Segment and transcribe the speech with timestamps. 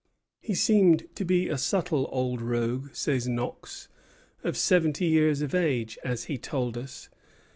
[0.39, 3.87] "He seemed to be a subtle old rogue," says Knox,
[4.43, 7.07] "of seventy years of age, as he told us.